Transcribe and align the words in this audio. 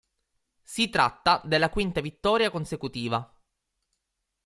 Si 0.63 0.89
tratta 0.89 1.43
della 1.45 1.69
quinta 1.69 2.01
vittoria 2.01 2.49
consecutiva. 2.49 3.37